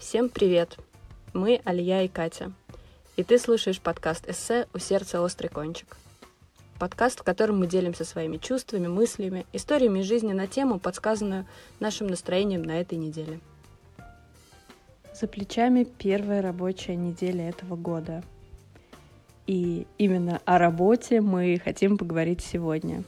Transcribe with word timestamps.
Всем 0.00 0.30
привет! 0.30 0.78
Мы 1.34 1.60
Алия 1.62 2.00
и 2.00 2.08
Катя. 2.08 2.52
И 3.16 3.22
ты 3.22 3.38
слушаешь 3.38 3.82
подкаст 3.82 4.26
«Эссе. 4.26 4.66
У 4.72 4.78
сердца 4.78 5.20
острый 5.20 5.48
кончик». 5.48 5.98
Подкаст, 6.78 7.20
в 7.20 7.22
котором 7.22 7.58
мы 7.58 7.66
делимся 7.66 8.06
своими 8.06 8.38
чувствами, 8.38 8.86
мыслями, 8.86 9.44
историями 9.52 10.00
жизни 10.00 10.32
на 10.32 10.46
тему, 10.46 10.80
подсказанную 10.80 11.44
нашим 11.80 12.06
настроением 12.06 12.62
на 12.62 12.80
этой 12.80 12.96
неделе. 12.96 13.40
За 15.12 15.26
плечами 15.26 15.84
первая 15.84 16.40
рабочая 16.40 16.96
неделя 16.96 17.50
этого 17.50 17.76
года. 17.76 18.24
И 19.46 19.86
именно 19.98 20.40
о 20.46 20.56
работе 20.56 21.20
мы 21.20 21.60
хотим 21.62 21.98
поговорить 21.98 22.40
сегодня. 22.40 23.04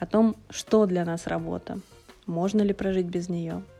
О 0.00 0.06
том, 0.06 0.34
что 0.50 0.86
для 0.86 1.04
нас 1.04 1.28
работа, 1.28 1.78
можно 2.26 2.62
ли 2.62 2.72
прожить 2.72 3.06
без 3.06 3.28
нее– 3.28 3.62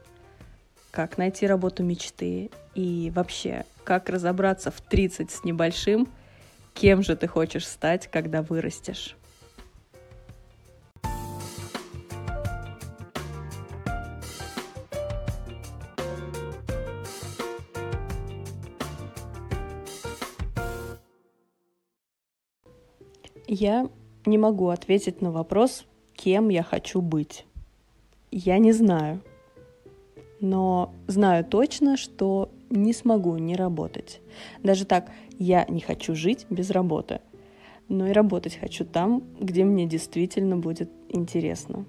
как 0.90 1.18
найти 1.18 1.46
работу 1.46 1.82
мечты 1.82 2.50
и 2.74 3.12
вообще, 3.14 3.64
как 3.84 4.08
разобраться 4.08 4.70
в 4.70 4.80
30 4.80 5.30
с 5.30 5.44
небольшим, 5.44 6.08
кем 6.74 7.02
же 7.02 7.16
ты 7.16 7.26
хочешь 7.26 7.66
стать, 7.66 8.08
когда 8.08 8.42
вырастешь. 8.42 9.16
Я 23.52 23.88
не 24.26 24.38
могу 24.38 24.68
ответить 24.68 25.22
на 25.22 25.32
вопрос, 25.32 25.84
кем 26.14 26.50
я 26.50 26.62
хочу 26.62 27.00
быть. 27.00 27.46
Я 28.30 28.58
не 28.58 28.70
знаю 28.70 29.20
но 30.40 30.94
знаю 31.06 31.44
точно, 31.44 31.96
что 31.96 32.50
не 32.70 32.92
смогу 32.92 33.36
не 33.36 33.56
работать. 33.56 34.20
Даже 34.62 34.84
так, 34.84 35.10
я 35.38 35.64
не 35.68 35.80
хочу 35.80 36.14
жить 36.14 36.46
без 36.50 36.70
работы, 36.70 37.20
но 37.88 38.06
и 38.06 38.12
работать 38.12 38.56
хочу 38.56 38.84
там, 38.84 39.22
где 39.38 39.64
мне 39.64 39.86
действительно 39.86 40.56
будет 40.56 40.90
интересно. 41.08 41.84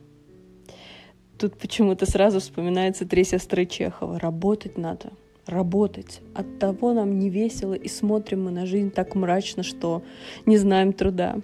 Тут 1.37 1.57
почему-то 1.57 2.05
сразу 2.05 2.39
вспоминается 2.39 3.07
три 3.07 3.23
сестры 3.23 3.65
Чехова. 3.65 4.19
Работать 4.19 4.77
надо, 4.77 5.11
работать. 5.47 6.21
От 6.35 6.59
того 6.59 6.93
нам 6.93 7.17
не 7.17 7.29
весело, 7.29 7.73
и 7.73 7.87
смотрим 7.87 8.45
мы 8.45 8.51
на 8.51 8.65
жизнь 8.65 8.91
так 8.91 9.15
мрачно, 9.15 9.63
что 9.63 10.03
не 10.45 10.57
знаем 10.57 10.93
труда. 10.93 11.37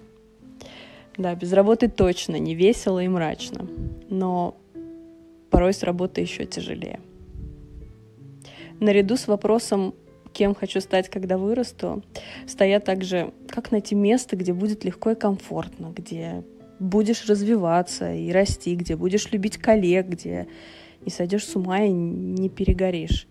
Да, 1.16 1.34
без 1.34 1.52
работы 1.52 1.88
точно 1.88 2.36
не 2.36 2.54
весело 2.54 3.02
и 3.02 3.08
мрачно. 3.08 3.68
Но 4.08 4.56
порой 5.50 5.72
с 5.72 5.82
работой 5.82 6.24
еще 6.24 6.44
тяжелее. 6.44 7.00
Наряду 8.80 9.16
с 9.16 9.26
вопросом, 9.26 9.94
кем 10.32 10.54
хочу 10.54 10.80
стать, 10.80 11.08
когда 11.08 11.36
вырасту, 11.36 12.02
стоят 12.46 12.84
также, 12.84 13.32
как 13.48 13.72
найти 13.72 13.94
место, 13.94 14.36
где 14.36 14.52
будет 14.52 14.84
легко 14.84 15.10
и 15.10 15.14
комфортно, 15.14 15.92
где 15.94 16.44
будешь 16.78 17.26
развиваться 17.26 18.14
и 18.14 18.30
расти, 18.30 18.76
где 18.76 18.94
будешь 18.94 19.32
любить 19.32 19.58
коллег, 19.58 20.06
где 20.06 20.46
не 21.04 21.10
сойдешь 21.10 21.44
с 21.44 21.56
ума 21.56 21.82
и 21.82 21.90
не 21.90 22.48
перегоришь. 22.48 23.26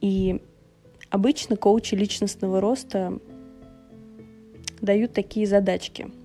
И 0.00 0.40
обычно 1.10 1.56
коучи 1.56 1.94
личностного 1.94 2.60
роста 2.60 3.18
дают 4.80 5.12
такие 5.12 5.46
задачки– 5.46 6.08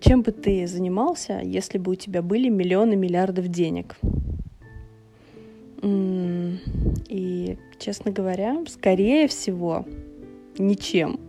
чем 0.00 0.22
бы 0.22 0.32
ты 0.32 0.66
занимался, 0.66 1.40
если 1.42 1.78
бы 1.78 1.92
у 1.92 1.94
тебя 1.94 2.22
были 2.22 2.48
миллионы 2.48 2.96
миллиардов 2.96 3.48
денег? 3.48 3.96
И, 5.82 7.58
честно 7.78 8.10
говоря, 8.10 8.62
скорее 8.68 9.28
всего, 9.28 9.86
ничем. 10.58 11.20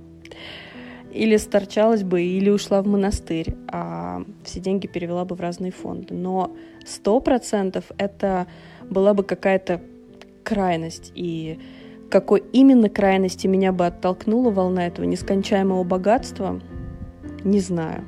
Или 1.14 1.38
сторчалась 1.38 2.04
бы, 2.04 2.22
или 2.22 2.50
ушла 2.50 2.82
в 2.82 2.88
монастырь, 2.88 3.56
а 3.70 4.24
все 4.44 4.60
деньги 4.60 4.88
перевела 4.88 5.24
бы 5.24 5.36
в 5.36 5.42
разные 5.42 5.72
фонды. 5.72 6.14
Но 6.14 6.56
сто 6.86 7.22
процентов 7.22 7.86
это 7.98 8.48
была 8.90 9.14
бы 9.14 9.24
какая-то 9.24 9.82
крайность. 10.44 11.14
И 11.16 11.60
какой 12.10 12.44
именно 12.52 12.90
крайности 12.90 13.48
меня 13.48 13.72
бы 13.72 13.86
оттолкнула 13.86 14.52
волна 14.52 14.88
этого 14.88 15.06
нескончаемого 15.06 15.84
богатства– 15.84 16.62
не 17.46 17.62
знаю. 17.62 18.04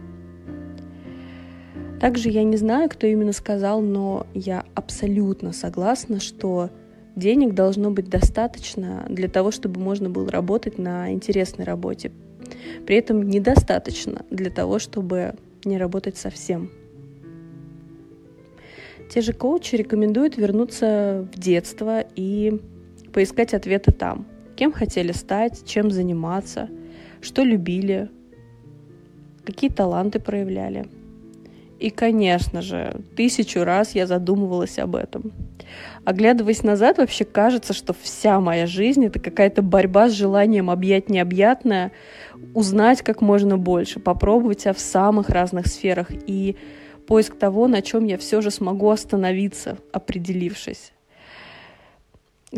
Также 2.02 2.30
я 2.30 2.44
не 2.44 2.58
знаю, 2.58 2.90
кто 2.90 3.08
именно 3.08 3.34
сказал, 3.34 3.82
но 3.82 4.28
я 4.34 4.66
абсолютно 4.76 5.54
согласна, 5.54 6.20
что 6.20 6.70
денег 7.16 7.54
должно 7.54 7.90
быть 7.90 8.10
достаточно 8.10 9.06
для 9.10 9.28
того, 9.30 9.52
чтобы 9.52 9.80
можно 9.80 10.10
было 10.10 10.30
работать 10.30 10.78
на 10.78 11.12
интересной 11.12 11.66
работе. 11.66 12.12
При 12.86 12.96
этом 12.98 13.24
недостаточно 13.24 14.26
для 14.30 14.52
того, 14.52 14.78
чтобы 14.80 15.34
не 15.66 15.78
работать 15.78 16.18
совсем. 16.18 16.70
Те 19.10 19.22
же 19.22 19.34
коучи 19.34 19.76
рекомендуют 19.76 20.38
вернуться 20.38 21.28
в 21.34 21.40
детство 21.40 22.06
и 22.16 22.60
поискать 23.14 23.54
ответы 23.54 23.92
там. 23.92 24.28
Кем 24.56 24.72
хотели 24.72 25.12
стать, 25.14 25.66
чем 25.66 25.92
заниматься, 25.92 26.70
что 27.22 27.44
любили, 27.44 28.10
какие 29.48 29.70
таланты 29.70 30.20
проявляли. 30.20 30.88
И, 31.80 31.90
конечно 31.90 32.62
же, 32.62 33.00
тысячу 33.16 33.64
раз 33.64 33.96
я 33.96 34.06
задумывалась 34.06 34.78
об 34.78 34.98
этом. 34.98 35.32
Оглядываясь 36.04 36.64
назад, 36.64 36.98
вообще 36.98 37.24
кажется, 37.24 37.74
что 37.74 37.94
вся 37.94 38.42
моя 38.42 38.68
жизнь— 38.68 39.06
это 39.08 39.20
какая-то 39.20 39.62
борьба 39.62 40.10
с 40.10 40.12
желанием 40.12 40.70
объять 40.70 41.10
необъятное, 41.10 41.94
узнать 42.54 43.04
как 43.04 43.22
можно 43.22 43.58
больше, 43.58 44.02
попробовать 44.02 44.62
себя 44.62 44.74
в 44.74 44.80
самых 44.80 45.30
разных 45.30 45.68
сферах 45.68 46.10
и 46.12 46.58
поиск 47.08 47.38
того, 47.38 47.70
на 47.70 47.82
чем 47.82 48.04
я 48.04 48.18
все 48.18 48.42
же 48.42 48.52
смогу 48.52 48.90
остановиться, 48.90 49.78
определившись. 49.94 50.92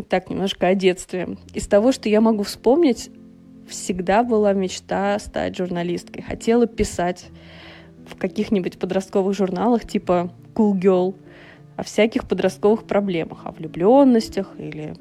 Так, 0.08 0.28
немножко 0.28 0.66
о 0.66 0.74
детстве. 0.74 1.36
Из 1.54 1.68
того, 1.68 1.92
что 1.92 2.08
я 2.08 2.20
могу 2.20 2.42
вспомнить, 2.42 3.10
всегда 3.70 4.22
была 4.22 4.52
мечта 4.52 5.18
стать 5.18 5.56
журналисткой. 5.56 6.22
Хотела 6.22 6.66
писать 6.66 7.26
в 8.06 8.16
каких-нибудь 8.16 8.78
подростковых 8.78 9.34
журналах 9.34 9.86
типа 9.86 10.30
Cool 10.54 10.72
Girl 10.72 11.14
о 11.76 11.82
всяких 11.82 12.28
подростковых 12.28 12.84
проблемах, 12.84 13.46
о 13.46 13.52
влюбленностях 13.52 14.48
или 14.58 14.94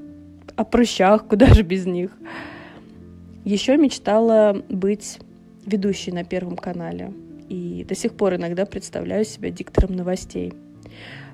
о 0.55 0.63
прыщах, 0.63 1.25
куда 1.25 1.47
же 1.47 1.63
без 1.63 1.85
них. 1.85 2.11
Еще 3.43 3.75
мечтала 3.77 4.61
быть 4.69 5.19
ведущей 5.65 6.11
на 6.11 6.23
Первом 6.23 6.55
канале. 6.55 7.11
И 7.49 7.85
до 7.87 7.95
сих 7.95 8.13
пор 8.13 8.35
иногда 8.35 8.65
представляю 8.65 9.25
себя 9.25 9.49
диктором 9.49 9.95
новостей. 9.95 10.53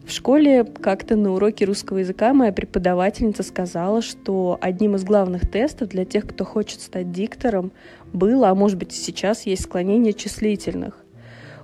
В 0.06 0.12
школе 0.12 0.64
как-то 0.64 1.16
на 1.16 1.34
уроке 1.34 1.66
русского 1.66 1.98
языка 1.98 2.32
моя 2.32 2.54
преподавательница 2.54 3.42
сказала, 3.42 4.04
что 4.04 4.60
одним 4.62 4.96
из 4.96 5.04
главных 5.04 5.50
тестов 5.50 5.90
для 5.90 6.06
тех, 6.06 6.28
кто 6.28 6.46
хочет 6.46 6.82
стать 6.82 7.12
диктором, 7.12 7.72
было, 8.14 8.50
а 8.50 8.56
может 8.56 8.78
быть 8.78 8.94
и 8.94 9.02
сейчас 9.02 9.48
есть 9.48 9.64
склонение 9.64 10.14
числительных. 10.14 11.04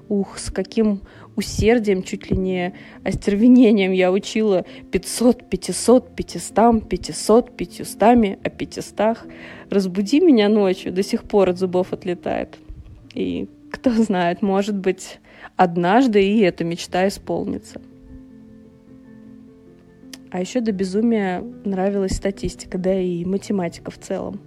Ух, 0.09 0.39
с 0.39 0.49
каким 0.49 1.01
усердием, 1.35 2.01
чуть 2.01 2.31
ли 2.31 2.37
не 2.37 2.73
остервенением 3.03 3.91
я 3.91 4.11
учила 4.11 4.65
500, 4.91 5.47
500, 5.47 6.15
500, 6.15 6.89
500, 6.89 7.55
500, 7.55 8.37
о 8.43 8.49
500. 8.49 9.17
Разбуди 9.69 10.19
меня 10.19 10.49
ночью, 10.49 10.91
до 10.91 11.03
сих 11.03 11.23
пор 11.23 11.49
от 11.49 11.59
зубов 11.59 11.93
отлетает. 11.93 12.57
И 13.13 13.47
кто 13.71 13.91
знает, 13.91 14.41
может 14.41 14.75
быть, 14.75 15.19
однажды 15.57 16.23
и 16.23 16.39
эта 16.39 16.63
мечта 16.63 17.07
исполнится. 17.07 17.79
А 20.31 20.39
еще 20.39 20.61
до 20.61 20.71
безумия 20.71 21.41
нравилась 21.65 22.13
статистика, 22.13 22.77
да 22.77 22.97
и 22.97 23.25
математика 23.25 23.91
в 23.91 23.97
целом. 23.97 24.39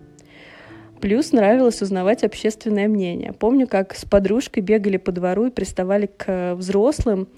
Плюс 1.01 1.33
нравилось 1.33 1.83
узнавать 1.83 2.25
общественное 2.25 2.89
мнение. 2.89 3.35
Помню, 3.35 3.67
как 3.69 3.95
с 3.95 4.07
подружкой 4.07 4.63
бегали 4.63 4.97
по 4.97 5.13
двору 5.13 5.47
и 5.47 5.51
приставали 5.51 6.07
к 6.07 6.55
взрослым, 6.55 7.29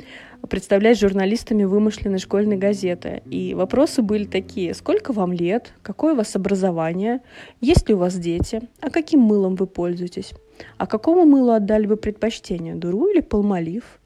представлять 0.49 1.01
журналистами 1.01 1.65
вымышленной 1.65 2.21
школьной 2.21 2.57
газеты. 2.57 3.23
И 3.29 3.55
вопросы 3.55 4.03
были 4.03 4.25
такие. 4.25 4.73
Сколько 4.75 5.13
вам 5.13 5.33
лет? 5.33 5.73
Какое 5.83 6.15
у 6.15 6.17
вас 6.17 6.37
образование? 6.37 7.23
Есть 7.61 7.89
ли 7.89 7.97
у 7.97 7.99
вас 7.99 8.15
дети? 8.15 8.61
А 8.81 8.91
каким 8.91 9.21
мылом 9.21 9.57
вы 9.57 9.67
пользуетесь? 9.67 10.33
А 10.79 10.87
какому 10.87 11.25
мылу 11.25 11.51
отдали 11.51 11.87
бы 11.87 11.97
предпочтение? 11.97 12.77
Дуру 12.77 13.09
или 13.09 13.21
полмолив? 13.21 13.99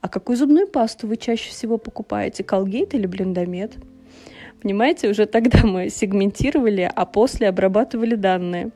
А 0.00 0.08
какую 0.08 0.36
зубную 0.36 0.66
пасту 0.66 1.06
вы 1.06 1.16
чаще 1.16 1.50
всего 1.50 1.76
покупаете? 1.76 2.42
Колгейт 2.42 2.94
или 2.94 3.06
блендомет? 3.06 3.74
Понимаете, 4.62 5.08
уже 5.08 5.26
тогда 5.26 5.60
мы 5.64 5.90
сегментировали, 5.90 6.90
а 6.94 7.06
после 7.06 7.48
обрабатывали 7.48 8.14
данные 8.14 8.70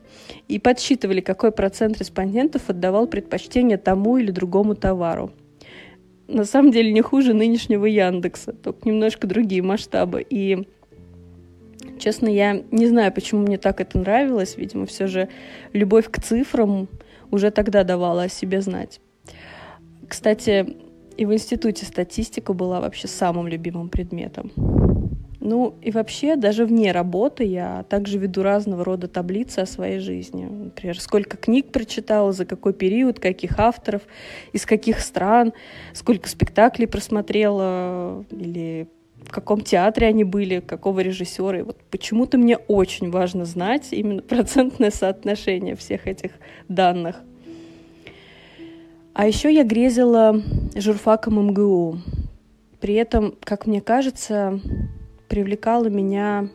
и 0.47 0.59
подсчитывали, 0.59 1.21
какой 1.21 1.51
процент 1.51 1.97
респондентов 1.99 2.69
отдавал 2.69 3.07
предпочтение 3.07 3.77
тому 3.77 4.17
или 4.17 4.31
другому 4.31 4.75
товару. 4.75 5.31
на 6.27 6.45
самом 6.45 6.71
деле 6.71 6.91
не 6.91 7.01
хуже 7.01 7.33
нынешнего 7.33 7.85
Яндекса, 7.85 8.53
только 8.53 8.87
немножко 8.87 9.27
другие 9.27 9.61
масштабы. 9.61 10.25
И 10.27 10.67
честно, 11.99 12.27
я 12.27 12.63
не 12.71 12.87
знаю, 12.87 13.11
почему 13.11 13.41
мне 13.41 13.57
так 13.57 13.79
это 13.79 13.97
нравилось. 13.97 14.57
Видимо, 14.57 14.85
все 14.85 15.07
же 15.07 15.29
любовь 15.73 16.09
к 16.09 16.21
цифрам 16.21 16.87
уже 17.31 17.51
тогда 17.51 17.83
давала 17.83 18.23
о 18.23 18.29
себе 18.29 18.61
знать. 18.61 18.99
Кстати, 20.07 20.77
и 21.17 21.25
в 21.25 21.33
институте 21.33 21.85
статистика 21.85 22.53
была 22.53 22.81
вообще 22.81 23.07
самым 23.07 23.47
любимым 23.47 23.89
предметом. 23.89 24.51
Ну 25.45 25.75
и 25.83 25.91
вообще, 25.91 26.37
даже 26.37 26.65
вне 26.65 26.91
работы 26.91 27.43
я 27.43 27.85
также 27.87 28.17
веду 28.17 28.41
разного 28.41 28.83
рода 28.83 29.07
таблицы 29.07 29.59
о 29.59 29.67
своей 29.67 29.99
жизни. 29.99 30.45
Например, 30.45 30.99
сколько 30.99 31.37
книг 31.37 31.71
прочитала, 31.71 32.31
за 32.31 32.45
какой 32.45 32.73
период, 32.73 33.19
каких 33.19 33.59
авторов, 33.59 34.01
из 34.53 34.65
каких 34.65 34.99
стран, 35.01 35.53
сколько 35.93 36.27
спектаклей 36.27 36.87
просмотрела, 36.87 38.25
или 38.31 38.87
в 39.23 39.31
каком 39.31 39.61
театре 39.61 40.07
они 40.07 40.23
были, 40.23 40.61
какого 40.61 41.01
режиссера. 41.01 41.59
И 41.59 41.61
вот 41.61 41.77
почему-то 41.91 42.39
мне 42.39 42.57
очень 42.57 43.11
важно 43.11 43.45
знать 43.45 43.89
именно 43.91 44.21
процентное 44.27 44.89
соотношение 44.89 45.75
всех 45.75 46.07
этих 46.07 46.31
данных. 46.69 47.17
А 49.15 49.25
еще 49.25 49.51
я 49.51 49.63
грезила 49.63 50.41
журфаком 50.75 51.47
МГУ. 51.47 51.99
При 52.81 52.95
этом, 52.95 53.33
как 53.41 53.65
мне 53.65 53.79
кажется, 53.79 54.59
привлекала 55.29 55.85
меня 55.85 56.49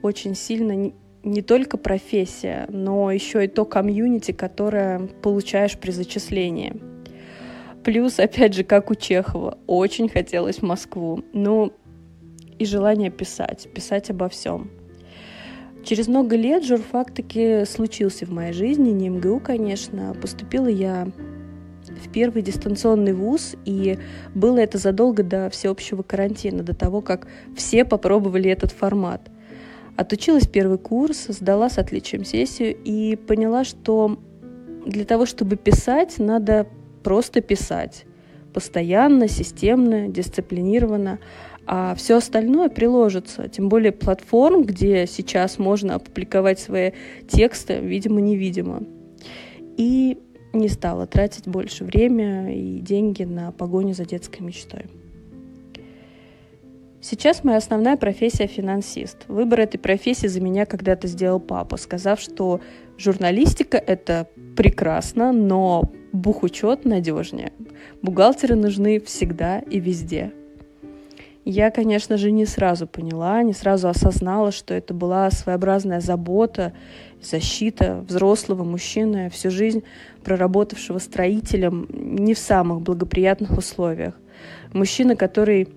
очень 0.00 0.36
сильно 0.36 0.92
не 1.24 1.42
только 1.42 1.76
профессия, 1.76 2.66
но 2.68 3.10
еще 3.10 3.44
и 3.44 3.48
то 3.48 3.64
комьюнити, 3.64 4.30
которое 4.30 5.08
получаешь 5.20 5.76
при 5.76 5.90
зачислении. 5.90 6.80
Плюс, 7.82 8.20
опять 8.20 8.54
же, 8.54 8.62
как 8.62 8.92
у 8.92 8.94
Чехова, 8.94 9.58
очень 9.66 10.08
хотелось 10.08 10.58
в 10.58 10.62
Москву. 10.62 11.24
Ну, 11.32 11.72
и 12.56 12.64
желание 12.66 13.10
писать, 13.10 13.68
писать 13.74 14.10
обо 14.10 14.28
всем. 14.28 14.70
Через 15.84 16.06
много 16.06 16.36
лет 16.36 16.64
журфак 16.64 17.12
таки 17.12 17.64
случился 17.64 18.26
в 18.26 18.30
моей 18.30 18.52
жизни, 18.52 18.90
не 18.90 19.08
МГУ, 19.08 19.40
конечно. 19.40 20.14
Поступила 20.14 20.68
я 20.68 21.08
в 22.04 22.10
первый 22.10 22.42
дистанционный 22.42 23.12
вуз, 23.12 23.56
и 23.64 23.98
было 24.34 24.58
это 24.58 24.78
задолго 24.78 25.22
до 25.22 25.50
всеобщего 25.50 26.02
карантина, 26.02 26.62
до 26.62 26.74
того, 26.74 27.00
как 27.00 27.26
все 27.56 27.84
попробовали 27.84 28.50
этот 28.50 28.72
формат. 28.72 29.30
Отучилась 29.96 30.48
первый 30.48 30.78
курс, 30.78 31.26
сдала 31.28 31.70
с 31.70 31.78
отличием 31.78 32.24
сессию 32.24 32.76
и 32.84 33.16
поняла, 33.16 33.64
что 33.64 34.18
для 34.84 35.04
того, 35.04 35.24
чтобы 35.24 35.56
писать, 35.56 36.18
надо 36.18 36.66
просто 37.02 37.40
писать. 37.40 38.04
Постоянно, 38.52 39.28
системно, 39.28 40.08
дисциплинированно. 40.08 41.18
А 41.66 41.94
все 41.94 42.16
остальное 42.16 42.68
приложится. 42.68 43.48
Тем 43.48 43.68
более 43.68 43.92
платформ, 43.92 44.62
где 44.62 45.06
сейчас 45.06 45.58
можно 45.58 45.94
опубликовать 45.94 46.58
свои 46.58 46.90
тексты, 47.26 47.78
видимо-невидимо. 47.80 48.82
И 49.76 50.18
не 50.54 50.68
стала 50.68 51.06
тратить 51.06 51.46
больше 51.46 51.84
время 51.84 52.54
и 52.54 52.78
деньги 52.80 53.24
на 53.24 53.52
погоню 53.52 53.94
за 53.94 54.04
детской 54.04 54.40
мечтой. 54.40 54.86
Сейчас 57.00 57.44
моя 57.44 57.58
основная 57.58 57.98
профессия– 57.98 58.46
финансист. 58.48 59.26
Выбор 59.28 59.60
этой 59.60 59.76
профессии 59.76 60.26
за 60.26 60.40
меня 60.40 60.64
когда-то 60.64 61.06
сделал 61.06 61.38
папа, 61.38 61.76
сказав, 61.76 62.18
что 62.18 62.60
журналистика– 62.96 63.76
это 63.86 64.26
прекрасно, 64.56 65.30
но 65.30 65.92
бухучет 66.12 66.86
надежнее. 66.86 67.52
Бухгалтеры 68.00 68.54
нужны 68.54 69.00
всегда 69.00 69.58
и 69.58 69.80
везде. 69.80 70.32
Я, 71.44 71.70
конечно 71.70 72.16
же, 72.16 72.30
не 72.30 72.46
сразу 72.46 72.86
поняла, 72.86 73.42
не 73.42 73.52
сразу 73.52 73.88
осознала, 73.88 74.50
что 74.50 74.72
это 74.72 74.94
была 74.94 75.30
своеобразная 75.30 76.00
забота, 76.00 76.72
защита 77.20 78.02
взрослого 78.08 78.64
мужчины, 78.64 79.28
всю 79.28 79.50
жизнь 79.50 79.82
проработавшего 80.22 80.98
строителем 80.98 81.86
не 81.90 82.32
в 82.32 82.38
самых 82.38 82.80
благоприятных 82.80 83.58
условиях. 83.58 84.14
Мужчина, 84.72 85.16
который 85.16 85.68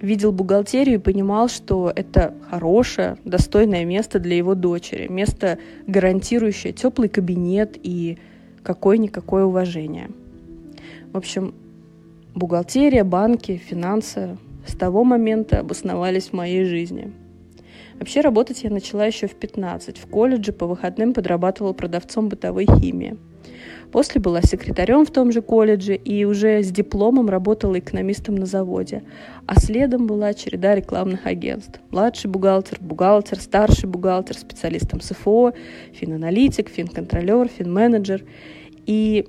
видел 0.00 0.30
бухгалтерию 0.30 0.96
и 0.96 1.02
понимал, 1.02 1.48
что 1.48 1.92
это 1.94 2.34
хорошее, 2.48 3.16
достойное 3.24 3.84
место 3.84 4.20
для 4.20 4.36
его 4.36 4.54
дочери, 4.54 5.08
место, 5.08 5.58
гарантирующее 5.88 6.72
теплый 6.72 7.08
кабинет 7.08 7.76
и 7.82 8.18
какое-никакое 8.62 9.44
уважение. 9.44 10.10
В 11.12 11.16
общем, 11.16 11.54
бухгалтерия, 12.36 13.02
банки, 13.02 13.56
финансы 13.56 14.38
с 14.66 14.74
того 14.76 15.04
момента 15.04 15.60
обосновались 15.60 16.28
в 16.28 16.32
моей 16.32 16.64
жизни. 16.64 17.12
Вообще 17.98 18.20
работать 18.20 18.62
я 18.62 18.70
начала 18.70 19.06
еще 19.06 19.26
в 19.26 19.34
15. 19.34 19.98
В 19.98 20.06
колледже 20.06 20.52
по 20.52 20.66
выходным 20.66 21.12
подрабатывала 21.12 21.72
продавцом 21.72 22.28
бытовой 22.28 22.66
химии. 22.66 23.16
После 23.90 24.20
была 24.20 24.42
секретарем 24.42 25.06
в 25.06 25.10
том 25.10 25.32
же 25.32 25.40
колледже 25.40 25.96
и 25.96 26.24
уже 26.24 26.62
с 26.62 26.70
дипломом 26.70 27.28
работала 27.28 27.78
экономистом 27.78 28.36
на 28.36 28.46
заводе. 28.46 29.02
А 29.46 29.58
следом 29.58 30.06
была 30.06 30.34
череда 30.34 30.74
рекламных 30.74 31.26
агентств. 31.26 31.80
Младший 31.90 32.30
бухгалтер, 32.30 32.78
бухгалтер, 32.80 33.40
старший 33.40 33.88
бухгалтер, 33.88 34.36
специалистом 34.36 35.00
СФО, 35.00 35.54
финаналитик, 35.92 36.68
финконтролер, 36.68 37.48
финменеджер. 37.48 38.24
И 38.86 39.26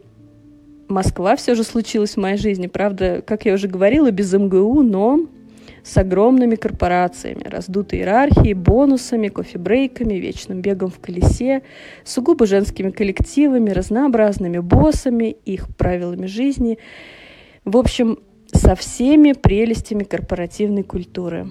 Москва 0.89 1.35
все 1.35 1.53
же 1.53 1.63
случилась 1.63 2.15
в 2.15 2.17
моей 2.17 2.37
жизни. 2.37 2.65
Правда, 2.65 3.21
как 3.25 3.45
я 3.45 3.53
уже 3.53 3.67
говорила, 3.67 4.09
без 4.09 4.33
МГУ, 4.33 4.81
но 4.81 5.19
с 5.83 5.95
огромными 5.97 6.55
корпорациями, 6.55 7.43
раздутой 7.47 7.99
иерархией, 7.99 8.53
бонусами, 8.53 9.27
кофебрейками, 9.27 10.15
вечным 10.15 10.61
бегом 10.61 10.89
в 10.89 10.99
колесе, 10.99 11.61
сугубо 12.03 12.47
женскими 12.47 12.89
коллективами, 12.89 13.69
разнообразными 13.69 14.57
боссами, 14.57 15.37
их 15.45 15.67
правилами 15.75 16.25
жизни. 16.25 16.79
В 17.65 17.77
общем, 17.77 18.19
со 18.51 18.75
всеми 18.75 19.33
прелестями 19.33 20.03
корпоративной 20.03 20.83
культуры. 20.83 21.47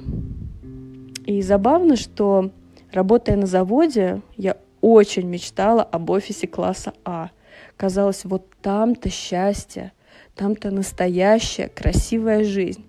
И 1.26 1.43
забавно, 1.43 1.94
что 1.94 2.50
работая 2.93 3.37
на 3.37 3.46
заводе, 3.46 4.20
я 4.37 4.56
очень 4.81 5.29
мечтала 5.29 5.85
об 5.85 6.11
офисе 6.11 6.49
класса 6.49 6.92
А– 7.04 7.30
Казалось, 7.78 8.25
вот 8.25 8.50
там-то 8.61 9.08
счастье, 9.08 9.92
там-то 10.35 10.73
настоящая 10.73 11.68
красивая 11.68 12.42
жизнь. 12.42 12.85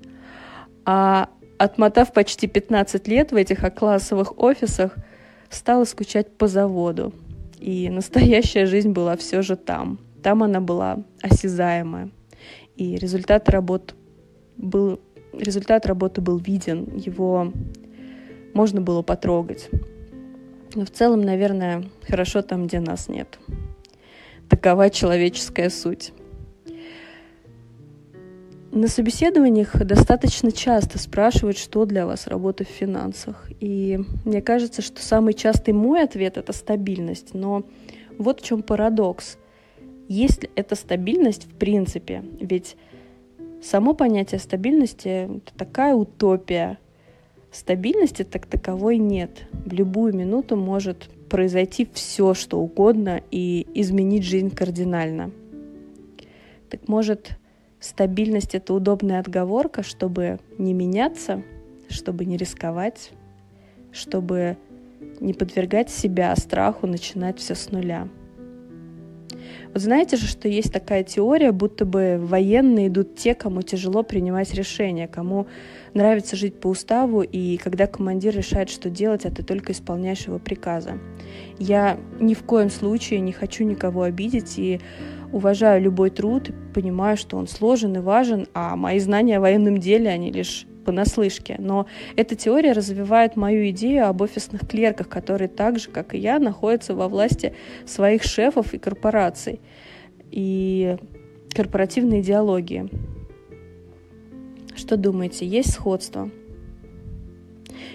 А 0.84 1.30
отмотав 1.60 2.12
почти 2.12 2.48
15 2.48 3.08
лет 3.08 3.32
в 3.32 3.36
этих 3.36 3.62
классовых 3.76 4.40
офисах, 4.40 4.98
стала 5.50 5.86
скучать 5.86 6.36
по 6.36 6.48
заводу. 6.48 7.14
И 7.60 7.88
настоящая 7.90 8.66
жизнь 8.66 8.90
была 8.90 9.16
все 9.16 9.44
же 9.44 9.56
там. 9.56 10.00
Там 10.24 10.42
она 10.42 10.60
была 10.60 11.04
осязаемая. 11.22 12.10
И 12.76 12.96
результат 12.96 13.48
работы 13.50 13.94
был, 14.58 15.00
результат 15.34 15.86
работы 15.86 16.20
был 16.22 16.40
виден, 16.40 16.96
его 16.96 17.54
можно 18.56 18.82
было 18.82 19.04
потрогать. 19.04 19.70
Но 20.74 20.84
в 20.84 20.90
целом, 20.90 21.22
наверное, 21.22 21.84
хорошо 22.08 22.42
там, 22.42 22.66
где 22.66 22.80
нас 22.80 23.08
нет. 23.08 23.38
Такова 24.50 24.90
человеческая 24.90 25.70
суть. 25.70 26.12
На 28.72 28.88
собеседованиях 28.88 29.76
достаточно 29.84 30.52
часто 30.52 31.00
спрашивают, 31.00 31.58
что 31.58 31.86
для 31.86 32.06
вас 32.06 32.28
работа 32.28 32.64
в 32.64 32.68
финансах. 32.68 33.50
И 33.60 34.00
мне 34.26 34.42
кажется, 34.42 34.82
что 34.82 35.02
самый 35.02 35.34
частый 35.34 35.74
мой 35.74 36.04
ответ– 36.04 36.38
это 36.38 36.54
стабильность. 36.54 37.34
Но 37.34 37.64
вот 38.18 38.42
в 38.42 38.44
чем 38.44 38.62
парадокс. 38.62 39.38
Есть 40.08 40.44
ли 40.44 40.50
эта 40.56 40.76
стабильность 40.76 41.46
в 41.46 41.56
принципе? 41.56 42.24
Ведь 42.40 42.76
само 43.64 43.94
понятие 43.94 44.40
стабильности– 44.40 45.08
это 45.48 45.58
такая 45.58 45.96
утопия. 45.96 46.78
Стабильности 47.52 48.24
так 48.24 48.46
таковой 48.46 48.98
нет. 48.98 49.48
В 49.52 49.74
любую 49.74 50.16
минуту 50.16 50.56
может 50.56 51.10
произойти 51.30 51.88
все, 51.94 52.34
что 52.34 52.60
угодно 52.60 53.22
и 53.32 53.68
изменить 53.74 54.24
жизнь 54.24 54.54
кардинально. 54.54 55.32
Так 56.70 56.88
может, 56.88 57.38
стабильность 57.80 58.56
это 58.56 58.74
удобная 58.74 59.20
отговорка, 59.20 59.84
чтобы 59.84 60.40
не 60.58 60.74
меняться, 60.74 61.44
чтобы 61.90 62.26
не 62.26 62.38
рисковать, 62.38 63.12
чтобы 63.92 64.58
не 65.20 65.34
подвергать 65.34 65.90
себя 65.90 66.36
страху 66.36 66.88
начинать 66.88 67.40
все 67.40 67.56
с 67.56 67.72
нуля. 67.72 68.08
Вот 69.74 69.82
знаете 69.82 70.18
же, 70.18 70.28
что 70.28 70.48
есть 70.48 70.72
такая 70.72 71.04
теория, 71.04 71.52
будто 71.52 71.86
бы 71.86 72.18
военные 72.22 72.88
идут 72.88 73.16
те, 73.16 73.36
кому 73.36 73.62
тяжело 73.62 74.04
принимать 74.04 74.54
решения, 74.54 75.08
кому 75.08 75.48
нравится 75.94 76.36
жить 76.36 76.60
по 76.60 76.68
уставу, 76.68 77.22
и 77.22 77.58
когда 77.58 77.88
командир 77.88 78.36
решает, 78.36 78.70
что 78.70 78.90
делать, 78.90 79.26
а 79.26 79.32
ты 79.32 79.44
только 79.44 79.72
исполняешь 79.72 80.28
его 80.28 80.40
приказы. 80.40 81.00
Я 81.58 82.00
ни 82.20 82.34
в 82.34 82.44
коем 82.44 82.70
случае 82.70 83.20
не 83.20 83.32
хочу 83.32 83.64
никого 83.64 84.04
обидеть 84.04 84.58
и 84.58 84.80
уважаю 85.32 85.82
любой 85.82 86.10
труд 86.10 86.52
понимаю, 86.74 87.18
что 87.18 87.38
он 87.38 87.48
сложен 87.48 87.96
и 87.96 88.00
важен, 88.00 88.48
а 88.54 88.76
мои 88.76 89.00
знания 89.00 89.38
о 89.38 89.42
военном 89.42 89.78
деле, 89.78 90.10
они 90.10 90.32
лишь 90.32 90.66
понаслышке. 90.90 91.56
Но 91.60 91.86
эта 92.16 92.36
теория 92.36 92.72
развивает 92.72 93.36
мою 93.36 93.70
идею 93.70 94.08
об 94.08 94.22
офисных 94.22 94.68
клерках, 94.68 95.08
которые 95.08 95.48
так 95.48 95.78
же, 95.78 95.92
как 95.92 96.16
и 96.16 96.18
я, 96.18 96.40
находятся 96.40 96.96
во 96.96 97.08
власти 97.08 97.54
своих 97.86 98.24
шефов 98.24 98.74
и 98.74 98.80
корпораций. 98.80 99.60
И 100.32 100.98
корпоративной 101.54 102.22
идеологии. 102.22 102.90
Что 104.76 104.98
думаете, 104.98 105.46
есть 105.46 105.74
сходство? 105.74 106.32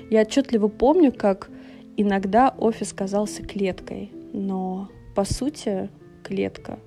Я 0.08 0.20
отчетливо 0.20 0.68
помню, 0.68 1.10
как 1.10 1.50
иногда 1.96 2.54
офис 2.56 2.92
казался 2.92 3.42
клеткой, 3.42 4.12
но 4.32 4.88
по 5.16 5.24
сути 5.24 5.90
клетка 6.22 6.78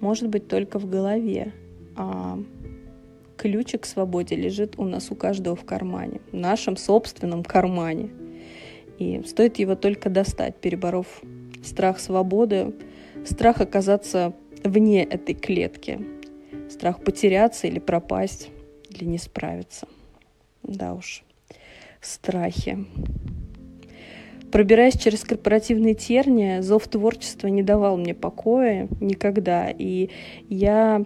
может 0.00 0.28
быть 0.28 0.46
только 0.46 0.78
в 0.78 0.88
голове, 0.88 1.52
а 1.96 2.38
ключик 3.36 3.82
к 3.82 3.86
свободе 3.86 4.36
лежит 4.36 4.78
у 4.78 4.84
нас 4.84 5.10
у 5.10 5.14
каждого 5.14 5.56
в 5.56 5.64
кармане, 5.64 6.20
в 6.32 6.36
нашем 6.36 6.76
собственном 6.76 7.44
кармане. 7.44 8.10
И 8.98 9.22
стоит 9.26 9.58
его 9.58 9.74
только 9.74 10.08
достать, 10.08 10.56
переборов 10.56 11.22
страх 11.62 11.98
свободы, 12.00 12.72
страх 13.24 13.60
оказаться 13.60 14.32
вне 14.64 15.04
этой 15.04 15.34
клетки, 15.34 16.00
страх 16.70 17.02
потеряться 17.02 17.66
или 17.66 17.78
пропасть, 17.78 18.50
или 18.88 19.04
не 19.04 19.18
справиться. 19.18 19.86
Да 20.62 20.94
уж, 20.94 21.22
страхи. 22.00 22.86
Пробираясь 24.50 24.96
через 24.96 25.22
корпоративные 25.22 25.94
терния, 25.94 26.62
зов 26.62 26.88
творчества 26.88 27.48
не 27.48 27.62
давал 27.62 27.98
мне 27.98 28.14
покоя 28.14 28.88
никогда. 29.00 29.68
И 29.70 30.10
я 30.48 31.04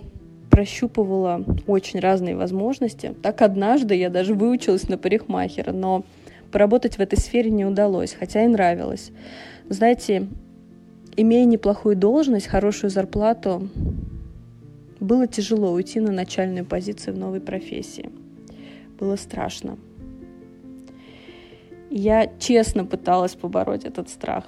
прощупывала 0.60 1.42
очень 1.66 2.00
разные 2.00 2.36
возможности. 2.36 3.14
Так 3.22 3.40
однажды 3.40 3.94
я 3.94 4.10
даже 4.10 4.34
выучилась 4.34 4.90
на 4.90 4.98
парикмахера, 4.98 5.72
но 5.72 6.04
поработать 6.52 6.96
в 6.96 7.00
этой 7.00 7.18
сфере 7.18 7.50
не 7.50 7.64
удалось, 7.64 8.12
хотя 8.12 8.44
и 8.44 8.46
нравилось. 8.46 9.10
Знаете, 9.70 10.28
имея 11.16 11.46
неплохую 11.46 11.96
должность, 11.96 12.46
хорошую 12.46 12.90
зарплату, 12.90 13.70
было 15.00 15.26
тяжело 15.26 15.72
уйти 15.72 15.98
на 15.98 16.12
начальную 16.12 16.66
позицию 16.66 17.14
в 17.14 17.18
новой 17.18 17.40
профессии. 17.40 18.10
Было 18.98 19.16
страшно. 19.16 19.78
Я 21.88 22.30
честно 22.38 22.84
пыталась 22.84 23.34
побороть 23.34 23.86
этот 23.86 24.10
страх. 24.10 24.44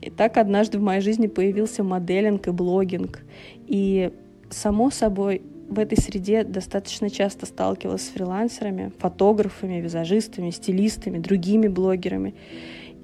И 0.00 0.10
так 0.10 0.36
однажды 0.36 0.78
в 0.78 0.82
моей 0.82 1.00
жизни 1.00 1.26
появился 1.26 1.82
моделинг 1.82 2.46
и 2.46 2.52
блогинг. 2.52 3.24
И 3.66 4.12
само 4.50 4.90
собой, 4.90 5.42
в 5.68 5.78
этой 5.78 5.96
среде 5.96 6.42
достаточно 6.42 7.08
часто 7.10 7.46
сталкивалась 7.46 8.02
с 8.02 8.08
фрилансерами, 8.08 8.92
фотографами, 8.98 9.80
визажистами, 9.80 10.50
стилистами, 10.50 11.18
другими 11.18 11.68
блогерами. 11.68 12.34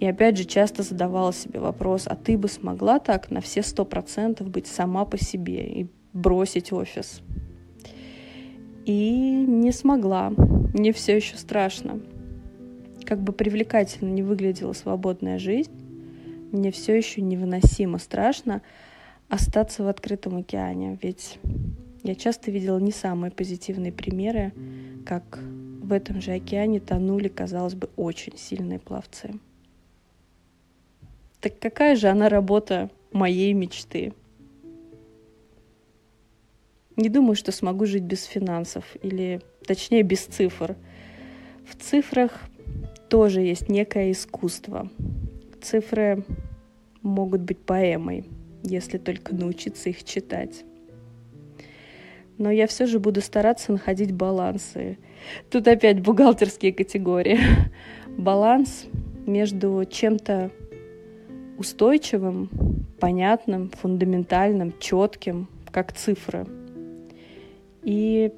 И 0.01 0.07
опять 0.07 0.37
же 0.37 0.45
часто 0.45 0.83
задавала 0.83 1.33
себе 1.33 1.61
вопрос, 1.61 2.07
а 2.07 2.17
ты 2.17 2.37
бы 2.37 2.49
смогла 2.49 2.99
так 2.99 3.31
на 3.31 3.41
все 3.41 3.63
сто 3.63 3.85
процентов 3.85 4.51
быть 4.51 4.67
сама 4.67 5.05
по 5.05 5.17
себе 5.17 5.65
и 5.65 5.87
бросить 6.13 6.73
офис? 6.73 7.23
И 8.85 9.11
не 9.11 9.73
смогла. 9.73 10.33
Мне 10.75 10.93
все 10.93 11.17
еще 11.17 11.37
страшно. 11.37 12.01
Как 13.05 13.23
бы 13.23 13.33
привлекательно 13.33 14.11
не 14.11 14.23
выглядела 14.23 14.73
свободная 14.73 15.39
жизнь, 15.39 15.71
мне 16.53 16.71
все 16.73 16.97
еще 16.97 17.21
невыносимо 17.21 17.99
страшно 17.99 18.63
остаться 19.29 19.83
в 19.83 19.89
открытом 19.89 20.37
океане, 20.37 20.99
ведь 21.03 21.39
я 22.03 22.15
часто 22.15 22.51
видела 22.51 22.79
не 22.79 22.93
самые 22.93 23.31
позитивные 23.31 23.93
примеры, 23.93 24.53
как 25.05 25.39
в 25.83 25.93
этом 25.93 26.21
же 26.21 26.33
океане 26.33 26.81
тонули, 26.81 27.29
казалось 27.29 27.75
бы, 27.75 27.89
очень 27.97 28.37
сильные 28.37 28.79
пловцы. 28.79 29.35
Так 31.41 31.59
какая 31.59 31.97
же 31.97 32.09
она 32.09 32.29
работа 32.29 32.91
моей 33.13 33.53
мечты? 33.53 34.13
Не 36.97 37.09
думаю, 37.09 37.37
что 37.37 37.53
смогу 37.53 37.87
жить 37.87 38.05
без 38.05 38.25
финансов, 38.25 38.85
или 39.03 39.41
точнее 39.67 40.03
без 40.03 40.21
цифр. 40.25 40.77
В 41.69 41.77
цифрах 41.77 42.41
тоже 43.09 43.43
есть 43.43 43.69
некое 43.69 44.13
искусство. 44.13 44.91
Цифры 45.61 46.25
могут 47.03 47.43
быть 47.43 47.59
поэмой, 47.59 48.25
если 48.67 48.99
только 48.99 49.35
научиться 49.35 49.89
их 49.89 50.05
читать. 50.05 50.65
Но 52.39 52.51
я 52.51 52.67
все 52.67 52.87
же 52.87 52.99
буду 52.99 53.21
стараться 53.23 53.73
находить 53.73 54.13
балансы. 54.13 54.99
Тут 55.51 55.67
опять 55.69 56.01
бухгалтерские 56.01 56.73
категории. 56.73 57.39
Баланс 58.19 58.87
между 59.27 59.85
чем-то 59.91 60.51
устойчивым, 61.59 62.51
понятным, 63.01 63.71
фундаментальным, 63.71 64.75
четким, 64.79 65.49
как 65.71 65.93
цифры, 65.93 66.47
и 67.83 68.33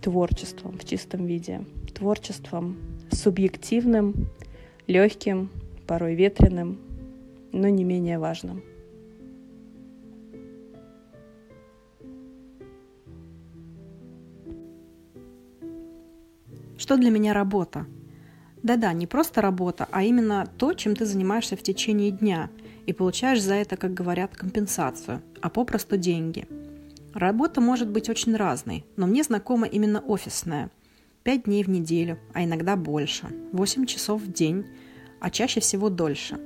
творчеством 0.00 0.78
в 0.78 0.84
чистом 0.84 1.26
виде. 1.26 1.64
Творчеством 1.94 2.76
субъективным, 3.10 4.28
легким, 4.86 5.50
порой 5.86 6.14
ветреным, 6.14 6.78
но 7.52 7.68
не 7.68 7.84
менее 7.84 8.18
важным. 8.18 8.62
Что 16.82 16.96
для 16.96 17.10
меня 17.10 17.32
работа? 17.32 17.86
Да-да, 18.64 18.92
не 18.92 19.06
просто 19.06 19.40
работа, 19.40 19.86
а 19.92 20.02
именно 20.02 20.48
то, 20.58 20.72
чем 20.72 20.96
ты 20.96 21.06
занимаешься 21.06 21.56
в 21.56 21.62
течение 21.62 22.10
дня 22.10 22.50
и 22.86 22.92
получаешь 22.92 23.40
за 23.40 23.54
это, 23.54 23.76
как 23.76 23.94
говорят, 23.94 24.36
компенсацию, 24.36 25.22
а 25.40 25.48
попросту 25.48 25.96
деньги. 25.96 26.48
Работа 27.14 27.60
может 27.60 27.88
быть 27.88 28.08
очень 28.08 28.34
разной, 28.34 28.84
но 28.96 29.06
мне 29.06 29.22
знакома 29.22 29.68
именно 29.68 30.00
офисная. 30.00 30.72
Пять 31.22 31.44
дней 31.44 31.62
в 31.62 31.70
неделю, 31.70 32.18
а 32.34 32.42
иногда 32.42 32.74
больше, 32.74 33.28
восемь 33.52 33.86
часов 33.86 34.20
в 34.20 34.32
день, 34.32 34.66
а 35.20 35.30
чаще 35.30 35.60
всего 35.60 35.88
дольше. 35.88 36.40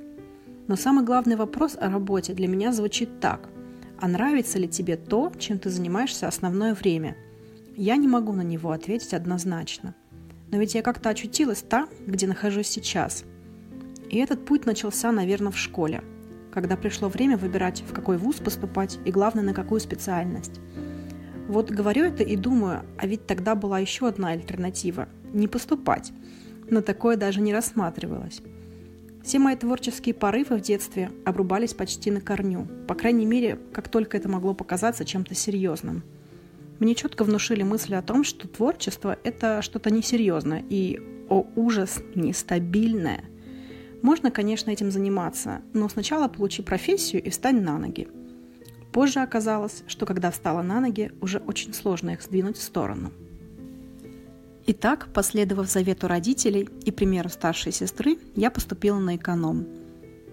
Но 0.68 0.76
самый 0.76 1.02
главный 1.02 1.36
вопрос 1.36 1.78
о 1.80 1.88
работе 1.88 2.34
для 2.34 2.46
меня 2.46 2.74
звучит 2.74 3.20
так. 3.20 3.48
А 3.98 4.06
нравится 4.06 4.58
ли 4.58 4.68
тебе 4.68 4.98
то, 4.98 5.32
чем 5.38 5.58
ты 5.58 5.70
занимаешься 5.70 6.28
основное 6.28 6.74
время? 6.74 7.16
Я 7.74 7.96
не 7.96 8.06
могу 8.06 8.34
на 8.34 8.42
него 8.42 8.72
ответить 8.72 9.14
однозначно– 9.14 9.94
но 10.50 10.58
ведь 10.58 10.74
я 10.74 10.82
как-то 10.82 11.10
очутилась 11.10 11.62
там, 11.62 11.88
где 12.06 12.26
нахожусь 12.26 12.68
сейчас. 12.68 13.24
И 14.08 14.18
этот 14.18 14.44
путь 14.44 14.66
начался, 14.66 15.10
наверное, 15.12 15.52
в 15.52 15.58
школе, 15.58 16.04
когда 16.52 16.76
пришло 16.76 17.08
время 17.08 17.36
выбирать, 17.36 17.82
в 17.86 17.92
какой 17.92 18.18
вуз 18.18 18.36
поступать 18.36 18.98
и, 19.04 19.10
главное, 19.10 19.42
на 19.42 19.54
какую 19.54 19.80
специальность. 19.80 20.60
Вот 21.48 21.70
говорю 21.70 22.04
это 22.04 22.22
и 22.22 22.36
думаю, 22.36 22.82
а 22.98 23.06
ведь 23.06 23.26
тогда 23.26 23.54
была 23.54 23.78
еще 23.78 24.08
одна 24.08 24.28
альтернатива– 24.28 25.08
не 25.32 25.48
поступать. 25.48 26.12
Но 26.68 26.80
такое 26.80 27.16
даже 27.16 27.40
не 27.40 27.52
рассматривалось. 27.52 28.40
Все 29.22 29.38
мои 29.38 29.56
творческие 29.56 30.14
порывы 30.14 30.56
в 30.56 30.60
детстве 30.60 31.10
обрубались 31.24 31.74
почти 31.74 32.10
на 32.10 32.20
корню, 32.20 32.66
по 32.86 32.94
крайней 32.94 33.26
мере, 33.26 33.58
как 33.72 33.88
только 33.88 34.16
это 34.16 34.28
могло 34.28 34.54
показаться 34.54 35.04
чем-то 35.04 35.34
серьезным– 35.34 36.04
мне 36.78 36.94
четко 36.94 37.24
внушили 37.24 37.62
мысль 37.62 37.94
о 37.94 38.02
том, 38.02 38.24
что 38.24 38.48
творчество– 38.48 39.16
это 39.24 39.62
что-то 39.62 39.90
несерьезное 39.90 40.64
и, 40.68 41.00
о 41.28 41.46
ужас, 41.56 42.00
нестабильное. 42.14 43.24
Можно, 44.02 44.30
конечно, 44.30 44.70
этим 44.70 44.90
заниматься, 44.90 45.62
но 45.72 45.88
сначала 45.88 46.28
получи 46.28 46.62
профессию 46.62 47.22
и 47.22 47.30
встань 47.30 47.62
на 47.62 47.78
ноги. 47.78 48.08
Позже 48.92 49.20
оказалось, 49.20 49.82
что 49.86 50.06
когда 50.06 50.30
встала 50.30 50.62
на 50.62 50.80
ноги, 50.80 51.12
уже 51.20 51.38
очень 51.38 51.74
сложно 51.74 52.10
их 52.10 52.22
сдвинуть 52.22 52.56
в 52.56 52.62
сторону. 52.62 53.12
Итак, 54.66 55.08
последовав 55.14 55.70
завету 55.70 56.08
родителей 56.08 56.68
и 56.84 56.90
примеру 56.90 57.28
старшей 57.28 57.72
сестры, 57.72 58.18
я 58.34 58.50
поступила 58.50 58.98
на 58.98 59.16
эконом– 59.16 59.66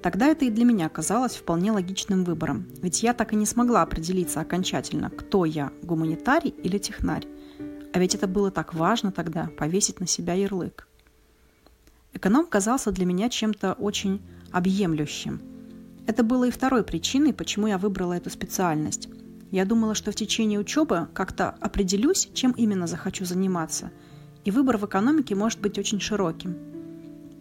Тогда 0.03 0.27
это 0.27 0.43
и 0.43 0.49
для 0.49 0.65
меня 0.65 0.89
казалось 0.89 1.37
вполне 1.37 1.71
логичным 1.71 2.25
выбором, 2.25 2.67
ведь 2.81 3.01
я 3.03 3.13
так 3.13 3.31
и 3.31 3.37
не 3.37 3.45
смогла 3.45 3.83
определиться 3.83 4.41
окончательно, 4.41 5.09
кто 5.09 5.45
я, 5.45 5.71
гуманитарий 5.81 6.49
или 6.49 6.77
технарь. 6.77 7.25
А 7.93 7.99
ведь 7.99 8.13
это 8.13 8.27
было 8.27 8.51
так 8.51 8.73
важно 8.73 9.13
тогда, 9.13 9.49
повесить 9.57 10.01
на 10.01 10.05
себя 10.05 10.33
ярлык. 10.33 10.89
Эконом 12.11 12.47
казался 12.47 12.91
для 12.91 13.05
меня 13.05 13.29
чем-то 13.29 13.73
очень 13.73 14.21
объемлющим. 14.51 15.41
Это 16.05 16.23
было 16.23 16.49
и 16.49 16.51
второй 16.51 16.83
причиной, 16.83 17.31
почему 17.31 17.67
я 17.67 17.77
выбрала 17.77 18.11
эту 18.11 18.29
специальность. 18.29 19.07
Я 19.51 19.63
думала, 19.63 19.95
что 19.95 20.11
в 20.11 20.15
течение 20.15 20.59
учебы 20.59 21.07
как-то 21.13 21.51
определюсь, 21.61 22.29
чем 22.33 22.51
именно 22.51 22.87
захочу 22.87 23.23
заниматься, 23.23 23.89
и 24.43 24.51
выбор 24.51 24.77
в 24.77 24.85
экономике 24.85 25.33
может 25.33 25.61
быть 25.61 25.79
очень 25.79 26.01
широким. 26.01 26.82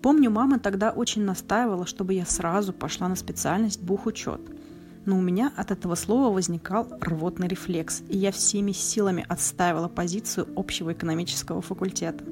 Помню, 0.03 0.31
мама 0.31 0.59
тогда 0.59 0.91
очень 0.91 1.23
настаивала, 1.23 1.87
чтобы 1.87 2.15
я 2.15 2.27
сразу 2.27 2.73
пошла 2.73 3.09
на 3.09 3.17
специальность 3.17 3.81
бухучет. 3.81 4.41
Но 5.05 5.17
у 5.17 5.21
меня 5.21 5.53
от 5.57 5.71
этого 5.71 5.95
слова 5.95 6.33
возникал 6.33 6.89
рвотный 7.01 7.49
рефлекс, 7.49 8.03
и 8.09 8.19
я 8.19 8.31
всеми 8.33 8.73
силами 8.73 9.25
отстаивала 9.29 9.89
позицию 9.89 10.49
общего 10.57 10.93
экономического 10.93 11.61
факультета. 11.61 12.25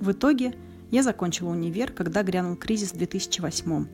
В 0.00 0.12
итоге 0.12 0.54
я 0.90 1.02
закончила 1.02 1.50
универ, 1.50 1.92
когда 1.92 2.22
грянул 2.22 2.56
кризис 2.56 2.92
в 2.92 2.96
2008 2.96 3.86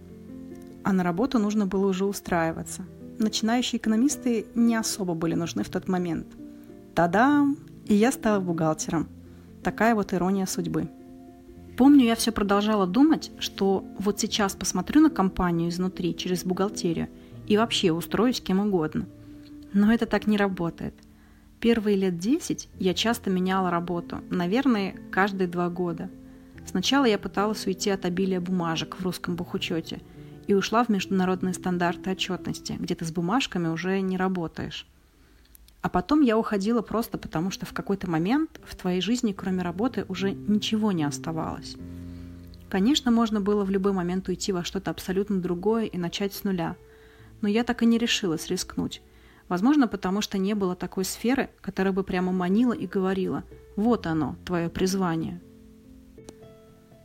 а 0.88 0.92
на 0.94 1.02
работу 1.02 1.38
нужно 1.38 1.66
было 1.66 1.86
уже 1.86 2.06
устраиваться. 2.06 2.82
Начинающие 3.18 3.78
экономисты 3.78 4.46
не 4.54 4.74
особо 4.74 5.12
были 5.12 5.34
нужны 5.34 5.62
в 5.62 5.68
тот 5.68 5.86
момент. 5.86 6.26
Та-дам! 6.94 7.58
И 7.84 7.94
я 7.94 8.10
стала 8.10 8.40
бухгалтером. 8.40 9.06
Такая 9.62 9.94
вот 9.94 10.14
ирония 10.14 10.46
судьбы. 10.46 10.88
Помню, 11.78 12.04
я 12.04 12.16
все 12.16 12.32
продолжала 12.32 12.86
думать, 12.86 13.30
что 13.38 13.84
вот 13.98 14.20
сейчас 14.20 14.54
посмотрю 14.54 15.00
на 15.00 15.08
компанию 15.08 15.70
изнутри, 15.70 16.14
через 16.14 16.44
бухгалтерию, 16.44 17.08
и 17.46 17.56
вообще 17.56 17.92
устроюсь 17.92 18.42
кем 18.42 18.60
угодно. 18.60 19.06
Но 19.72 19.90
это 19.90 20.04
так 20.04 20.26
не 20.26 20.36
работает. 20.36 20.94
Первые 21.60 21.96
лет 21.96 22.18
10 22.18 22.68
я 22.78 22.94
часто 22.94 23.30
меняла 23.30 23.70
работу, 23.70 24.18
наверное, 24.28 24.96
каждые 25.10 25.48
два 25.48 25.70
года. 25.70 26.10
Сначала 26.66 27.06
я 27.06 27.18
пыталась 27.18 27.66
уйти 27.66 27.88
от 27.88 28.04
обилия 28.04 28.40
бумажек 28.40 28.96
в 28.98 29.04
русском 29.04 29.36
бухучете– 29.36 30.02
и 30.48 30.54
ушла 30.54 30.82
в 30.82 30.88
международные 30.88 31.54
стандарты 31.54 32.10
отчетности, 32.10 32.72
где 32.80 32.94
ты 32.94 33.04
с 33.04 33.12
бумажками 33.12 33.68
уже 33.68 34.00
не 34.00 34.16
работаешь. 34.16 34.86
А 35.80 35.88
потом 35.88 36.22
я 36.22 36.36
уходила 36.36 36.82
просто 36.82 37.18
потому, 37.18 37.50
что 37.50 37.64
в 37.64 37.72
какой-то 37.72 38.10
момент 38.10 38.60
в 38.64 38.74
твоей 38.74 39.00
жизни, 39.00 39.32
кроме 39.32 39.62
работы, 39.62 40.04
уже 40.08 40.32
ничего 40.32 40.92
не 40.92 41.04
оставалось. 41.04 41.76
Конечно, 42.68 43.10
можно 43.10 43.40
было 43.40 43.64
в 43.64 43.70
любой 43.70 43.92
момент 43.92 44.28
уйти 44.28 44.52
во 44.52 44.64
что-то 44.64 44.90
абсолютно 44.90 45.40
другое 45.40 45.84
и 45.84 45.96
начать 45.96 46.34
с 46.34 46.44
нуля. 46.44 46.76
Но 47.40 47.48
я 47.48 47.64
так 47.64 47.82
и 47.82 47.86
не 47.86 47.98
решилась 47.98 48.48
рискнуть. 48.48 49.00
Возможно, 49.48 49.88
потому 49.88 50.20
что 50.20 50.36
не 50.36 50.54
было 50.54 50.76
такой 50.76 51.04
сферы, 51.04 51.48
которая 51.62 51.94
бы 51.94 52.02
прямо 52.02 52.32
манила 52.32 52.74
и 52.74 52.86
говорила 52.86 53.44
«Вот 53.76 54.06
оно, 54.06 54.36
твое 54.44 54.68
призвание». 54.68 55.40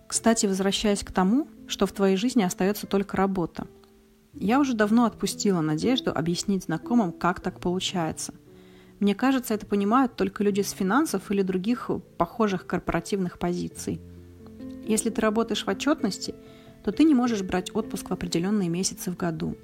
Кстати, 0.08 0.46
возвращаясь 0.46 1.04
к 1.04 1.12
тому, 1.12 1.48
что 1.68 1.86
в 1.86 1.92
твоей 1.92 2.18
жизни 2.18 2.44
остается 2.44 2.86
только 2.86 3.16
работа. 3.18 3.68
Я 4.34 4.60
уже 4.60 4.74
давно 4.74 5.06
отпустила 5.06 5.62
надежду 5.62 6.12
объяснить 6.14 6.66
знакомым, 6.66 7.12
как 7.14 7.40
так 7.40 7.60
получается. 7.60 8.34
Мне 9.04 9.16
кажется, 9.16 9.54
это 9.54 9.66
понимают 9.66 10.16
только 10.16 10.46
люди 10.46 10.62
с 10.62 10.72
финансов 10.72 11.30
или 11.30 11.42
других 11.42 11.92
похожих 12.18 12.66
корпоративных 12.66 13.38
позиций. 13.38 14.00
Если 14.88 15.10
ты 15.10 15.20
работаешь 15.20 15.66
в 15.66 15.68
отчетности, 15.68 16.34
то 16.86 16.94
ты 16.94 17.04
не 17.04 17.14
можешь 17.14 17.42
брать 17.42 17.76
отпуск 17.76 18.10
в 18.10 18.14
определенные 18.14 18.70
месяцы 18.70 19.12
в 19.12 19.18
году. 19.18 19.58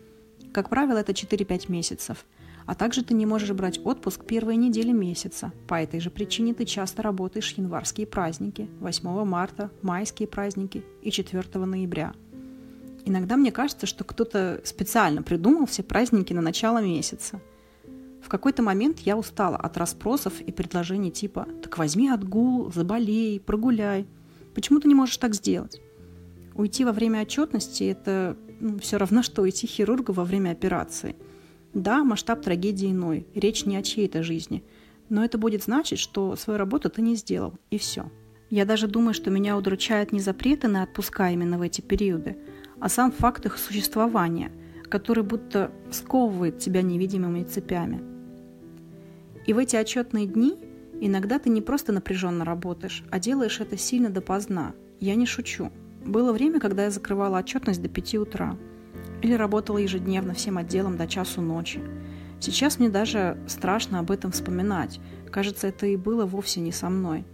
Как 0.51 0.69
правило, 0.69 0.97
это 0.97 1.13
4-5 1.13 1.71
месяцев– 1.71 2.25
а 2.65 2.75
также 2.75 3.03
ты 3.03 3.15
не 3.15 3.25
можешь 3.25 3.51
брать 3.51 3.79
отпуск 3.83 4.25
первые 4.25 4.55
недели 4.55 4.91
месяца. 4.91 5.51
По 5.67 5.81
этой 5.81 5.99
же 5.99 6.11
причине 6.11 6.53
ты 6.53 6.65
часто 6.65 7.01
работаешь 7.01 7.51
январские 7.57 8.05
праздники, 8.05 8.69
8 8.79 9.25
марта, 9.25 9.71
майские 9.81 10.27
праздники 10.27 10.83
и 11.01 11.09
4 11.09 11.65
ноября. 11.65 12.13
Иногда 13.05 13.37
мне 13.37 13.51
кажется, 13.51 13.87
что 13.87 14.03
кто-то 14.03 14.61
специально 14.65 15.23
придумал 15.23 15.65
все 15.65 15.81
праздники 15.81 16.31
на 16.31 16.41
начало 16.41 16.79
месяца. 16.79 17.41
В 18.29 18.31
какой-то 18.31 18.61
момент 18.61 18.99
я 18.99 19.17
устала 19.17 19.57
от 19.57 19.75
расспросов 19.75 20.39
и 20.39 20.51
предложений 20.51 21.11
типа 21.11 21.47
«так 21.63 21.79
возьми 21.79 22.09
отгул, 22.09 22.71
заболей, 22.71 23.39
прогуляй». 23.39 24.05
Почему 24.53 24.79
ты 24.79 24.87
не 24.87 24.93
можешь 24.95 25.17
так 25.17 25.33
сделать? 25.33 25.81
Уйти 26.53 26.85
во 26.85 26.91
время 26.91 27.21
отчетности– 27.21 27.83
это 27.85 28.37
ну, 28.59 28.77
все 28.79 28.97
равно, 28.97 29.23
что 29.23 29.41
уйти 29.41 29.65
хирургу 29.65 30.13
во 30.13 30.23
время 30.23 30.51
операции– 30.51 31.15
да, 31.73 32.03
масштаб 32.03 32.41
трагедии 32.41 32.91
иной, 32.91 33.27
речь 33.35 33.65
не 33.65 33.77
о 33.77 33.83
чьей-то 33.83 34.23
жизни, 34.23 34.63
но 35.09 35.23
это 35.23 35.37
будет 35.37 35.63
значить, 35.63 35.99
что 35.99 36.35
свою 36.35 36.57
работу 36.57 36.89
ты 36.89 37.01
не 37.01 37.15
сделал, 37.15 37.53
и 37.69 37.77
все. 37.77 38.11
Я 38.49 38.65
даже 38.65 38.87
думаю, 38.87 39.13
что 39.13 39.29
меня 39.29 39.55
удручают 39.55 40.11
не 40.11 40.19
запреты 40.19 40.67
на 40.67 40.83
отпуска 40.83 41.29
именно 41.29 41.59
в 41.59 41.61
эти 41.61 41.81
периоды, 41.81 42.37
а 42.79 42.89
сам 42.89 43.11
факт 43.11 43.45
их 43.45 43.59
существования, 43.59 44.51
который 44.89 45.23
будто 45.23 45.71
сковывает 45.91 46.57
тебя 46.57 46.81
невидимыми 46.81 47.43
цепями. 47.43 48.08
И 49.49 49.53
в 49.53 49.57
эти 49.57 49.75
отчетные 49.75 50.27
дни 50.27 50.59
иногда 51.01 51.39
ты 51.39 51.49
не 51.49 51.61
просто 51.61 51.91
напряженно 51.91 52.45
работаешь, 52.45 53.03
а 53.09 53.19
делаешь 53.19 53.59
это 53.59 53.77
сильно 53.77 54.09
допоздна. 54.09 54.73
Я 54.99 55.15
не 55.15 55.25
шучу. 55.25 55.71
Было 56.05 56.31
время, 56.31 56.59
когда 56.59 56.83
я 56.83 56.91
закрывала 56.91 57.39
отчетность 57.39 57.81
до 57.81 57.89
5 57.89 58.15
утра– 58.15 58.55
или 59.21 59.33
работала 59.33 59.77
ежедневно 59.77 60.33
всем 60.33 60.57
отделом 60.57 60.97
до 60.97 61.07
часу 61.07 61.41
ночи. 61.41 61.81
Сейчас 62.39 62.79
мне 62.79 62.89
даже 62.89 63.37
страшно 63.47 63.99
об 63.99 64.11
этом 64.11 64.31
вспоминать. 64.31 64.99
Кажется, 65.29 65.67
это 65.67 65.85
и 65.87 65.97
было 65.97 66.25
вовсе 66.25 66.61
не 66.61 66.71
со 66.71 66.89
мной. 66.89 67.25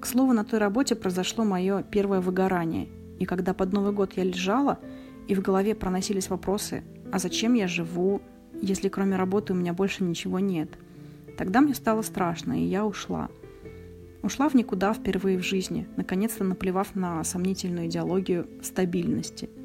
К 0.00 0.06
слову, 0.06 0.32
на 0.32 0.44
той 0.44 0.60
работе 0.60 0.94
произошло 0.94 1.44
мое 1.44 1.82
первое 1.82 2.20
выгорание. 2.20 2.88
И 3.18 3.24
когда 3.24 3.54
под 3.54 3.72
Новый 3.72 3.92
год 3.92 4.12
я 4.16 4.24
лежала, 4.24 4.78
и 5.26 5.34
в 5.34 5.42
голове 5.42 5.74
проносились 5.74 6.30
вопросы, 6.30 6.84
а 7.10 7.18
зачем 7.18 7.54
я 7.54 7.66
живу, 7.66 8.22
если 8.60 8.88
кроме 8.88 9.16
работы 9.16 9.52
у 9.52 9.56
меня 9.56 9.72
больше 9.72 10.04
ничего 10.04 10.38
нет? 10.38 10.70
Тогда 11.36 11.60
мне 11.60 11.74
стало 11.74 12.02
страшно, 12.02 12.60
и 12.60 12.64
я 12.64 12.86
ушла. 12.86 13.28
Ушла 14.22 14.48
в 14.48 14.54
никуда 14.54 14.92
впервые 14.92 15.38
в 15.38 15.44
жизни, 15.44 15.86
наконец-то 15.96 16.44
наплевав 16.44 16.94
на 16.94 17.22
сомнительную 17.24 17.86
идеологию 17.86 18.48
стабильности– 18.62 19.50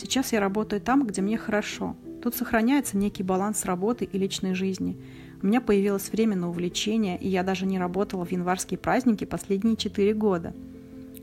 Сейчас 0.00 0.32
я 0.32 0.40
работаю 0.40 0.80
там, 0.80 1.06
где 1.06 1.20
мне 1.20 1.36
хорошо. 1.36 1.94
Тут 2.22 2.34
сохраняется 2.34 2.96
некий 2.96 3.22
баланс 3.22 3.66
работы 3.66 4.06
и 4.06 4.16
личной 4.16 4.54
жизни. 4.54 4.96
У 5.42 5.46
меня 5.46 5.60
появилось 5.60 6.10
время 6.10 6.36
на 6.36 6.48
увлечение, 6.48 7.18
и 7.18 7.28
я 7.28 7.42
даже 7.42 7.66
не 7.66 7.78
работала 7.78 8.24
в 8.24 8.32
январские 8.32 8.78
праздники 8.78 9.26
последние 9.26 9.76
четыре 9.76 10.14
года. 10.14 10.54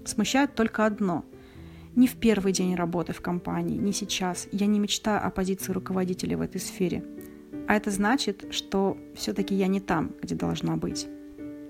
Смущает 0.06 0.54
только 0.54 0.86
одно. 0.86 1.26
Ни 1.96 2.06
в 2.06 2.18
первый 2.18 2.52
день 2.52 2.76
работы 2.76 3.14
в 3.14 3.22
компании, 3.22 3.80
ни 3.80 3.90
сейчас 3.90 4.48
я 4.52 4.68
не 4.68 4.78
мечтаю 4.78 5.26
о 5.26 5.32
позиции 5.32 5.72
руководителя 5.72 6.38
в 6.38 6.42
этой 6.42 6.62
сфере. 6.62 7.04
А 7.68 7.76
это 7.76 7.92
значит, 7.92 8.48
что 8.52 8.98
все-таки 9.16 9.56
я 9.56 9.68
не 9.68 9.80
там, 9.80 10.14
где 10.22 10.36
должна 10.36 10.76
быть. 10.76 11.08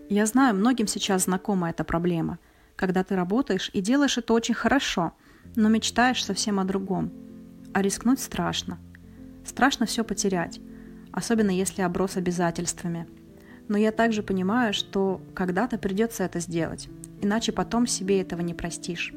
Я 0.09 0.25
знаю, 0.25 0.55
многим 0.55 0.87
сейчас 0.87 1.23
знакома 1.23 1.69
эта 1.69 1.83
проблема. 1.83 2.39
Когда 2.75 3.03
ты 3.03 3.15
работаешь 3.15 3.69
и 3.73 3.81
делаешь 3.81 4.17
это 4.17 4.33
очень 4.33 4.53
хорошо– 4.53 5.13
но 5.55 5.69
мечтаешь 5.69 6.23
совсем 6.23 6.59
о 6.59 6.65
другом. 6.65 7.11
А 7.73 7.81
рискнуть 7.81 8.19
страшно. 8.19 8.79
Страшно 9.45 9.85
все 9.85 10.03
потерять, 10.03 10.59
особенно 11.11 11.51
если 11.51 11.81
оброс 11.81 12.17
обязательствами. 12.17 13.07
Но 13.67 13.77
я 13.77 13.91
также 13.91 14.23
понимаю, 14.23 14.73
что 14.73 15.21
когда-то 15.33 15.77
придется 15.77 16.23
это 16.23 16.39
сделать, 16.39 16.89
иначе 17.21 17.51
потом 17.51 17.87
себе 17.87 18.21
этого 18.21 18.41
не 18.41 18.53
простишь. 18.53 19.13